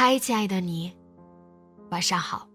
[0.00, 0.96] 嗨，亲爱的你，
[1.90, 2.46] 晚上好。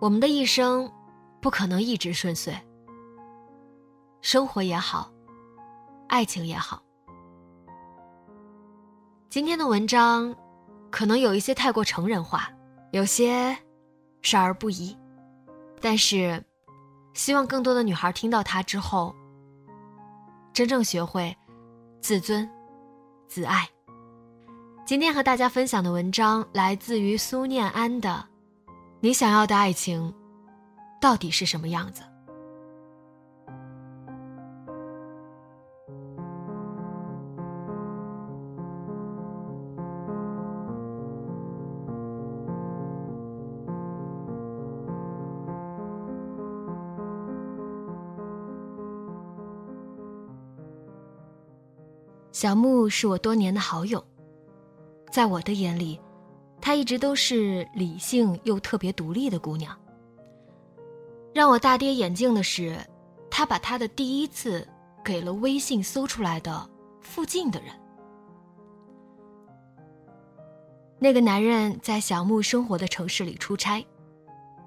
[0.00, 0.90] 我们的一生
[1.42, 2.54] 不可能一直顺遂，
[4.22, 5.12] 生活也好，
[6.08, 6.82] 爱情也好。
[9.28, 10.34] 今天的文章
[10.90, 12.48] 可能有一些太过成人化，
[12.90, 13.54] 有些
[14.22, 14.96] 少儿不宜，
[15.78, 16.42] 但是
[17.12, 19.14] 希望更多的女孩听到它之后。
[20.58, 21.32] 真正学会
[22.00, 22.50] 自尊、
[23.28, 23.64] 自爱。
[24.84, 28.26] 今天和大家分享的文章来自于苏念安的
[28.98, 30.12] 《你想要的爱情
[31.00, 32.02] 到底是什么样子》。
[52.38, 54.00] 小木是我多年的好友，
[55.10, 56.00] 在我的眼里，
[56.60, 59.76] 她一直都是理性又特别独立的姑娘。
[61.34, 62.78] 让我大跌眼镜的是，
[63.28, 64.64] 她把她的第一次
[65.04, 67.70] 给了微信搜出来的附近的人。
[71.00, 73.84] 那个男人在小木生活的城市里出差，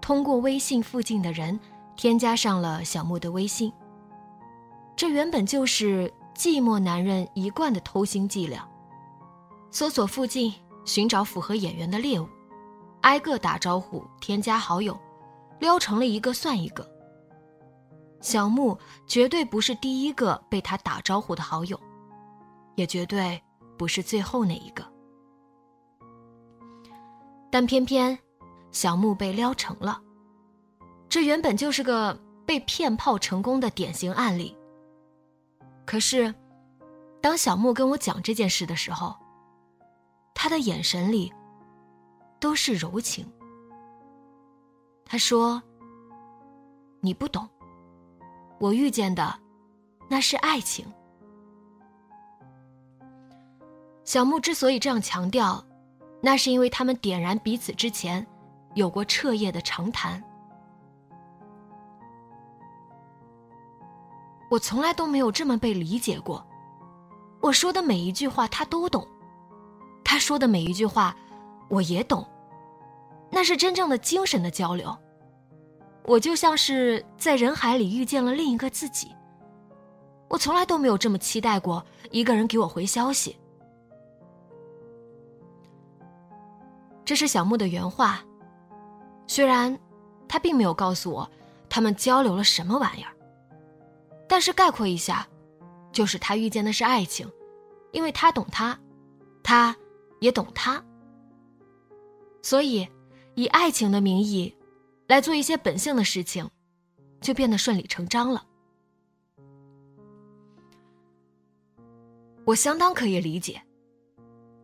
[0.02, 1.58] 通过微信附近的人
[1.96, 3.72] 添加上了小木的微信。
[4.94, 6.14] 这原本就是。
[6.36, 8.68] 寂寞男人一贯的偷腥伎俩，
[9.70, 10.54] 搜索附近，
[10.86, 12.28] 寻找符合眼缘的猎物，
[13.02, 15.00] 挨个打招呼，添加好友，
[15.60, 16.90] 撩成了一个算一个。
[18.22, 18.78] 小木
[19.08, 21.80] 绝对不是第一个被他打招呼的好友，
[22.76, 23.42] 也绝对
[23.78, 24.84] 不是最后那一个。
[27.52, 28.18] 但偏偏，
[28.72, 30.02] 小木被撩成了，
[31.10, 34.56] 这原本就是个被骗炮成功的典型案例。
[35.86, 36.34] 可是，
[37.20, 39.16] 当小木跟我讲这件事的时候，
[40.34, 41.32] 他的眼神里
[42.40, 43.30] 都是柔情。
[45.06, 45.62] 他说
[47.02, 47.48] ：“你不懂，
[48.60, 49.38] 我遇见的
[50.10, 50.86] 那是爱情。”
[54.06, 55.64] 小木之所以这样强调，
[56.22, 58.26] 那是因为他们点燃彼此之前，
[58.76, 60.24] 有过彻夜的长谈。
[64.52, 66.46] 我从来都没有这么被理解过，
[67.40, 69.08] 我说的每一句话他都懂，
[70.04, 71.16] 他说的每一句话，
[71.70, 72.28] 我也懂，
[73.30, 74.94] 那是真正的精神的交流。
[76.04, 79.16] 我就像是在人海里遇见了另一个自己。
[80.28, 83.38] 我从来都没有这么期待过一个人给我回消息。
[87.06, 88.20] 这是小木的原话，
[89.28, 89.80] 虽然
[90.28, 91.30] 他并没有告诉我
[91.70, 93.14] 他们交流了什么玩意儿。
[94.32, 95.28] 但是概括一下，
[95.92, 97.30] 就是他遇见的是爱情，
[97.92, 98.80] 因为他懂他，
[99.44, 99.76] 他
[100.22, 100.82] 也懂他，
[102.42, 102.88] 所以
[103.36, 104.56] 以爱情的名义
[105.08, 106.50] 来做一些本性的事情，
[107.20, 108.46] 就变得顺理成章了。
[112.46, 113.62] 我相当可以理解，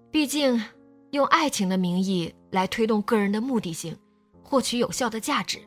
[0.10, 0.63] 毕竟
[1.12, 3.98] 用爱情的名义来推动个人的目的性，
[4.42, 5.60] 获取有效的价值。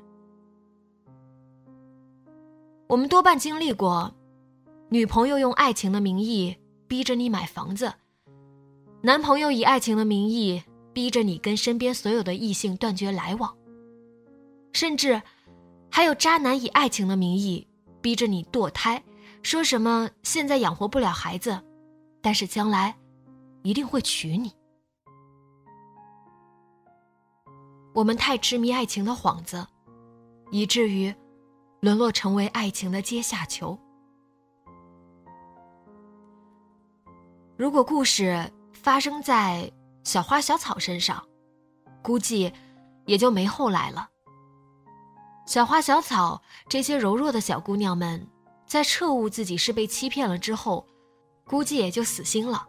[2.91, 4.13] 我们多半经历过，
[4.89, 6.57] 女朋友用爱情的名义
[6.89, 7.95] 逼着你买房子，
[9.01, 10.61] 男朋友以爱情的名义
[10.93, 13.57] 逼着你跟身边所有的异性断绝来往，
[14.73, 15.23] 甚至
[15.89, 17.65] 还有渣男以爱情的名义
[18.03, 19.01] 逼着你堕胎，
[19.45, 21.63] 说什么现在养活不了孩子，
[22.21, 22.97] 但是将来
[23.63, 24.51] 一定会娶你。
[27.95, 29.65] 我们太痴迷爱情的幌子，
[30.51, 31.15] 以至于
[31.81, 33.79] 沦落成为爱情的阶下囚。
[37.57, 39.71] 如果故事发生在
[40.05, 41.27] 小花小草身上，
[42.03, 42.53] 估计
[43.05, 44.09] 也就没后来了。
[45.47, 48.27] 小花小草这些柔弱的小姑娘们，
[48.67, 50.87] 在彻悟自己是被欺骗了之后，
[51.45, 52.67] 估计也就死心了。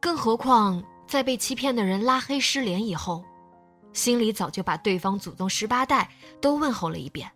[0.00, 3.24] 更何况，在被欺骗的人拉黑失联以后，
[3.92, 6.10] 心里早就把对方祖宗十八代
[6.40, 7.30] 都问候了一遍，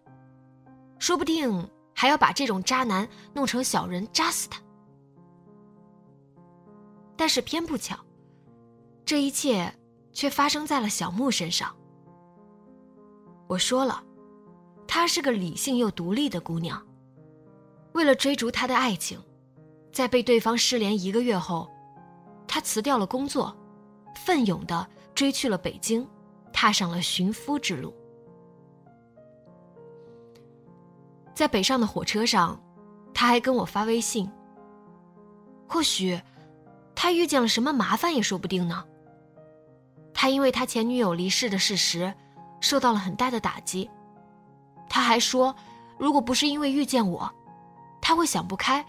[1.00, 4.62] 说不定还要把这种渣男弄成小人扎死他。
[7.16, 7.98] 但是偏不巧，
[9.04, 9.74] 这一切
[10.12, 11.74] 却发生在了小木身上。
[13.48, 14.04] 我说了，
[14.86, 16.80] 她是个理性又独立的姑娘。
[17.92, 19.20] 为了追逐她的爱情，
[19.92, 21.68] 在被对方失联一个月后。
[22.46, 23.56] 她辞掉了工作，
[24.24, 26.06] 奋勇的追去了北京，
[26.52, 27.94] 踏上了寻夫之路。
[31.40, 32.60] 在北上的火车上，
[33.14, 34.30] 他还跟我发微信。
[35.66, 36.20] 或许，
[36.94, 38.84] 他遇见了什么麻烦也说不定呢。
[40.12, 42.12] 他因为他前女友离世的事实，
[42.60, 43.88] 受到了很大的打击。
[44.86, 45.56] 他还说，
[45.96, 47.32] 如果不是因为遇见我，
[48.02, 48.84] 他会想不开，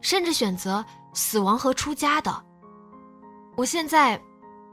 [0.00, 2.44] 甚至选择死亡和出家的。
[3.56, 4.22] 我现在，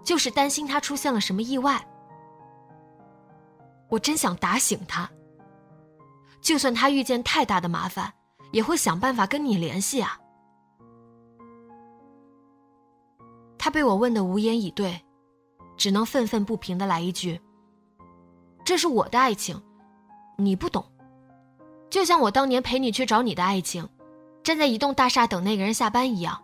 [0.03, 1.83] 就是担心他出现了什么意外。
[3.89, 5.09] 我真想打醒他。
[6.43, 8.13] 就算他遇见太大的麻烦，
[8.51, 10.19] 也会想办法跟你联系啊。
[13.57, 15.01] 他被我问的无言以对，
[15.77, 17.39] 只能愤愤不平的来一句
[18.65, 19.59] ：“这是我的爱情，
[20.37, 20.85] 你不懂。
[21.89, 23.87] 就像我当年陪你去找你的爱情，
[24.43, 26.43] 站在一栋大厦等那个人下班一样。”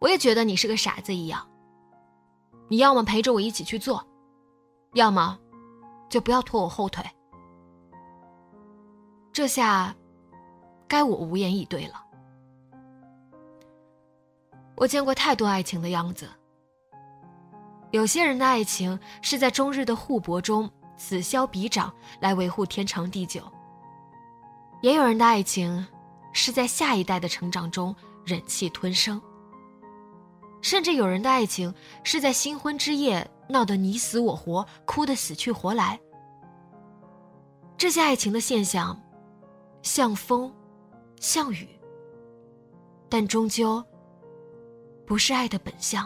[0.00, 1.46] 我也觉得你是个傻子一样。
[2.68, 4.02] 你要么陪着我一起去做，
[4.94, 5.38] 要么
[6.08, 7.04] 就不要拖我后腿。
[9.36, 9.94] 这下
[10.88, 12.02] 该我无言以对了。
[14.74, 16.26] 我见过太多爱情的样子，
[17.90, 23.42] 有些人的爱情是在终日的互搏中此消彼长来维护天长地久，
[24.80, 25.86] 也有人的爱情
[26.32, 27.94] 是在下一代的成长中
[28.24, 29.20] 忍气吞声。
[30.62, 31.74] 甚至有人的爱情
[32.04, 36.00] 是在新婚之夜闹得你死我活，哭得死去活来。
[37.76, 38.98] 这些爱情的现象，
[39.86, 40.52] 像风，
[41.20, 41.68] 像雨，
[43.08, 43.80] 但终究
[45.06, 46.04] 不是爱的本相。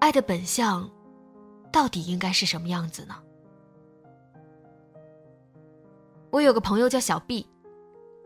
[0.00, 0.90] 爱的本相，
[1.72, 3.14] 到底应该是什么样子呢？
[6.30, 7.48] 我有个朋友叫小 B，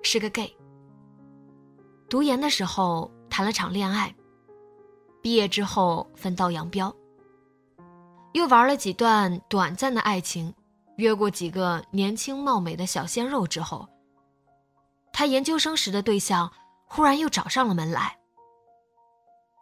[0.03, 0.57] 是个 gay。
[2.09, 3.13] 读研的时候。
[3.31, 4.15] 谈了场恋爱，
[5.23, 6.95] 毕业之后分道扬镳。
[8.35, 10.55] 又玩了几段短暂的爱情，
[10.97, 13.89] 约过几个年轻貌美的小鲜肉之后，
[15.13, 16.53] 他研究生时的对象
[16.85, 18.19] 忽然又找上了门来。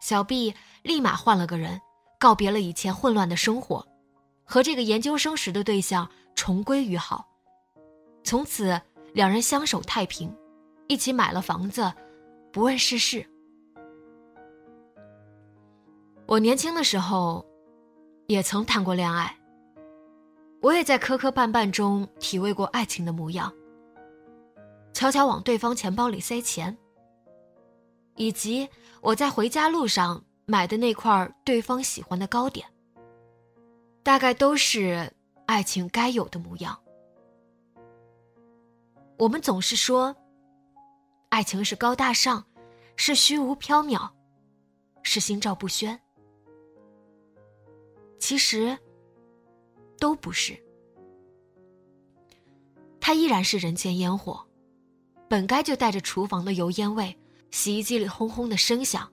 [0.01, 1.79] 小 B 立马换了个人，
[2.19, 3.87] 告别了以前混乱的生活，
[4.43, 7.27] 和这个研究生时的对象重归于好。
[8.23, 8.81] 从此，
[9.13, 10.35] 两人相守太平，
[10.87, 11.91] 一起买了房子，
[12.51, 13.27] 不问世事。
[16.27, 17.45] 我年轻的时候，
[18.27, 19.37] 也曾谈过恋爱。
[20.61, 23.51] 我也在磕磕绊绊中体味过爱情的模样。
[24.93, 26.77] 悄悄往对方钱包里塞钱，
[28.15, 28.69] 以及
[29.01, 32.67] 我在回家路上买的那块对方喜欢的糕点，
[34.03, 35.11] 大概都是
[35.47, 36.77] 爱情该有的模样。
[39.17, 40.15] 我们总是说，
[41.29, 42.45] 爱情是高大上，
[42.95, 44.09] 是虚无缥缈，
[45.01, 45.99] 是心照不宣。
[48.19, 48.77] 其实，
[50.01, 50.57] 都不是。
[52.99, 54.43] 它依然是人间烟火，
[55.29, 57.15] 本该就带着厨房的油烟味、
[57.51, 59.07] 洗衣机里轰轰的声响，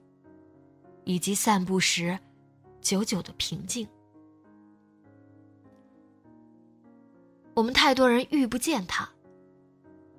[1.03, 2.17] 以及散步时
[2.81, 3.87] 久久的平静。
[7.53, 9.07] 我们太多人遇不见它，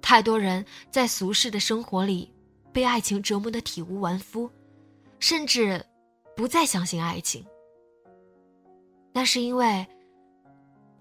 [0.00, 2.32] 太多人在俗世的生活里
[2.72, 4.48] 被爱情折磨的体无完肤，
[5.18, 5.84] 甚至
[6.36, 7.44] 不再相信爱情。
[9.12, 9.84] 那是因为，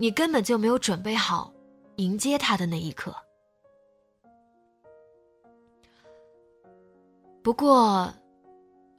[0.02, 1.54] 你根本就没有准备好
[1.98, 3.14] 迎接他的那一刻。
[7.44, 8.10] 不过，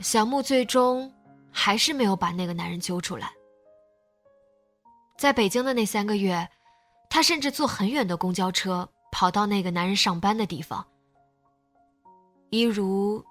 [0.01, 1.11] 小木最终
[1.51, 3.33] 还是没有把那个男人揪出来。
[5.17, 6.47] 在北京的那三个月，
[7.09, 10.87] 他甚至坐很远的公交车跑到那个男人上班的地方，
[12.51, 13.25] 一如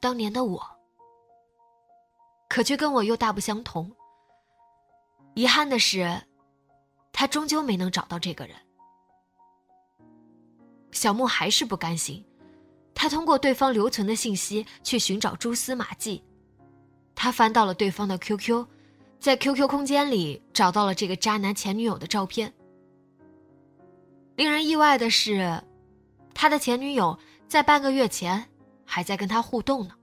[0.00, 0.64] 当年的我，
[2.48, 3.90] 可却跟我又大不相同。
[5.34, 6.22] 遗憾的是，
[7.14, 8.56] 他终究没能找到这个人。
[10.90, 12.22] 小木还是不甘心，
[12.92, 16.22] 他通过对方留存的信息去寻找蛛丝马迹。
[17.14, 18.66] 他翻到了对方的 QQ，
[19.20, 22.52] 在 QQ 空间里找到了这个渣男前女友的照片。
[24.34, 25.62] 令人意外的是，
[26.34, 27.16] 他的前女友
[27.46, 28.44] 在半个月前
[28.84, 29.94] 还在跟他互动呢，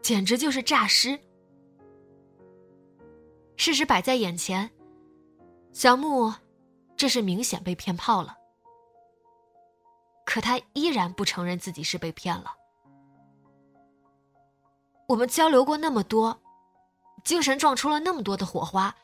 [0.00, 1.18] 简直就是诈尸。
[3.56, 4.70] 事实摆在眼前，
[5.74, 6.32] 小木
[6.96, 8.38] 这是明显被骗炮了。
[10.24, 12.54] 可他依然不承认自己是被骗了。
[15.08, 16.40] 我们交流过那么多，
[17.24, 18.94] 精神撞出了那么多的火花，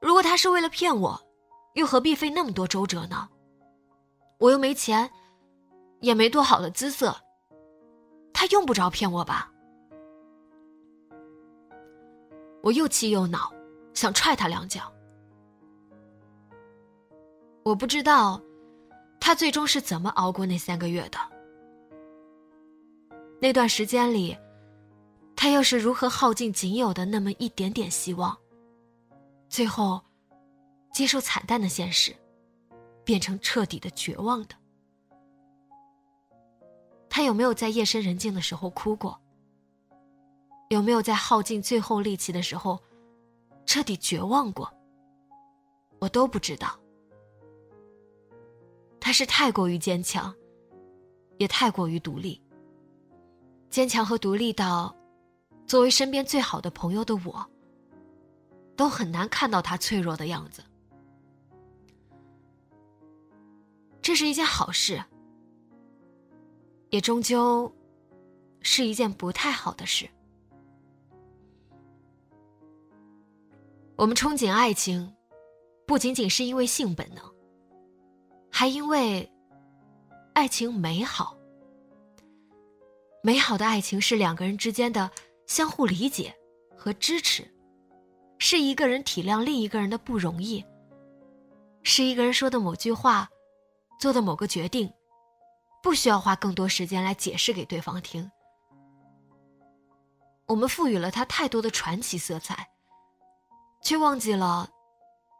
[0.00, 1.20] 如果他是为了骗我，
[1.74, 3.28] 又何必费那么多周折呢？
[4.38, 5.08] 我又没钱，
[6.00, 7.14] 也没多好的姿色，
[8.32, 9.52] 他用不着骗我吧？
[12.62, 13.52] 我又气又恼。
[13.92, 14.90] 想踹他两脚。
[17.62, 18.40] 我不知道，
[19.20, 21.18] 他最终是怎么熬过那三个月的。
[23.40, 24.36] 那段时间里，
[25.36, 28.36] 他又是如何耗尽仅有的那么一点点希望，
[29.48, 30.00] 最后
[30.92, 32.14] 接受惨淡的现实，
[33.04, 34.54] 变成彻底的绝望的？
[37.08, 39.20] 他有没有在夜深人静的时候哭过？
[40.70, 42.80] 有没有在耗尽最后力气的时候？
[43.66, 44.72] 彻底绝望过，
[46.00, 46.79] 我都不知道。
[49.10, 50.32] 他是太过于坚强，
[51.38, 52.40] 也太过于独立。
[53.68, 54.94] 坚强和独立到，
[55.66, 57.44] 作为身边最好的朋友的我，
[58.76, 60.62] 都很难看到他脆弱的样子。
[64.00, 65.02] 这是一件好事，
[66.90, 67.74] 也终究
[68.60, 70.08] 是一件不太好的事。
[73.96, 75.12] 我们憧憬爱情，
[75.84, 77.24] 不仅仅是因为性本能，
[78.50, 79.30] 还因为
[80.34, 81.36] 爱情美好。
[83.22, 85.10] 美好的爱情是两个人之间的
[85.46, 86.34] 相互理解
[86.76, 87.46] 和支持，
[88.38, 90.64] 是一个人体谅另一个人的不容易，
[91.82, 93.28] 是一个人说的某句话，
[93.98, 94.92] 做的某个决定，
[95.82, 98.30] 不需要花更多时间来解释给对方听。
[100.46, 102.68] 我们赋予了他太多的传奇色彩。
[103.82, 104.68] 却忘记了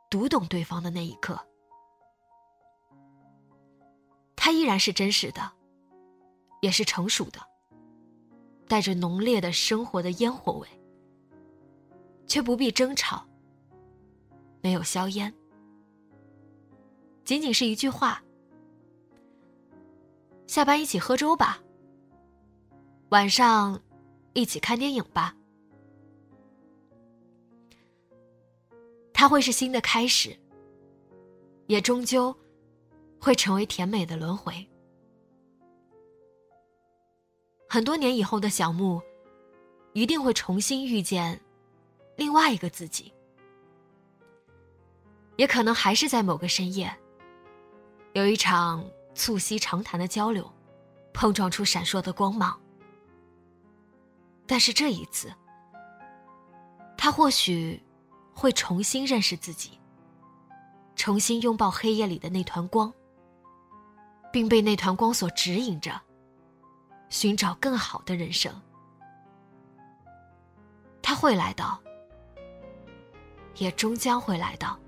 [0.09, 1.39] 读懂对方的那一刻，
[4.43, 5.53] 他依然是真实的，
[6.63, 7.39] 也是成熟的，
[8.67, 10.67] 带着浓烈的生活的烟火味，
[12.27, 13.23] 却不必争吵，
[14.63, 15.31] 没有硝烟，
[17.23, 18.23] 仅仅是一句话
[20.49, 21.61] ：“下班一起喝粥吧，
[23.11, 23.79] 晚上
[24.33, 25.37] 一起看电影吧。”
[29.13, 30.35] 它会是新的开始，
[31.67, 32.35] 也终究
[33.21, 34.67] 会成为甜美的轮回。
[37.69, 39.01] 很多年以后的小木，
[39.93, 41.41] 一定会重新遇见
[42.17, 43.13] 另外一个自己，
[45.37, 46.93] 也可能还是在某个深夜，
[48.15, 48.85] 有一场
[49.15, 50.51] 促膝长谈的交流，
[51.13, 52.59] 碰撞出闪烁的光芒。
[54.47, 55.33] 但是这一次，
[56.97, 57.81] 他或许。
[58.33, 59.79] 会重新认识自己，
[60.95, 62.91] 重新拥抱黑夜里的那团光，
[64.33, 66.01] 并被那团光所指引着，
[67.09, 68.53] 寻找更好的人生。
[71.03, 71.81] 他会来到，
[73.57, 74.79] 也终将会来到。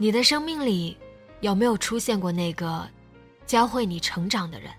[0.00, 0.96] 你的生命里
[1.40, 2.88] 有没有出现过那个
[3.46, 4.70] 教会你成长的人？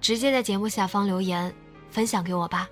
[0.00, 1.52] 直接在节目下方留言
[1.90, 2.68] 分享给我吧。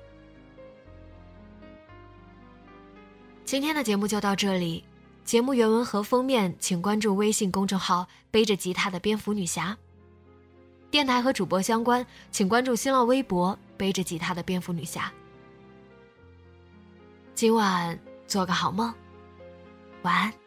[3.45, 4.85] 今天的节目就到这里，
[5.25, 9.77] 节目原文和封面请关注微信公众号“背着吉他的蝙蝠女侠”。
[10.93, 15.13] 电台和主播相关，请关注新浪微博“背着吉他的蝙蝠女侠”。
[17.35, 17.99] 今晚
[18.29, 18.95] 做个好梦，
[20.03, 20.40] 晚安。